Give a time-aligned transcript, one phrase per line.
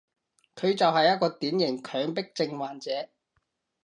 [0.55, 3.07] 佢就係一個典型強迫症患者